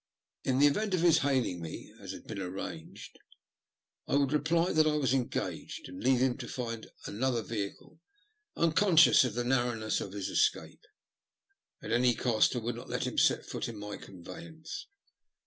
In 0.43 0.57
the 0.57 0.65
event 0.65 0.95
of 0.95 1.01
bis 1.03 1.19
hailing 1.19 1.61
me 1.61 1.93
as 1.99 2.11
had 2.11 2.23
been 2.25 2.41
arranged, 2.41 3.19
I 4.07 4.13
89 4.13 4.13
90 4.13 4.13
THE 4.13 4.13
LUST 4.13 4.13
OF 4.13 4.13
HATE. 4.13 4.17
would 4.17 4.33
reply 4.33 4.73
that 4.73 4.87
I 4.89 4.97
was 4.99 5.13
engaged, 5.13 5.87
and 5.89 6.03
leave 6.03 6.19
him 6.21 6.37
to 6.39 6.47
find 6.47 6.87
another 7.05 7.43
vehicle, 7.43 7.99
nnconsciouB 8.57 9.25
of 9.25 9.33
the 9.35 9.43
narrowness 9.43 10.01
of 10.01 10.13
his 10.13 10.29
escape. 10.29 10.85
At 11.83 11.91
any 11.91 12.15
cost 12.15 12.55
I 12.55 12.59
would 12.59 12.75
not 12.77 12.89
let 12.89 13.05
him 13.05 13.19
set 13.19 13.45
foot 13.45 13.69
in 13.69 13.77
my 13.77 13.97
conyeyance. 13.97 14.85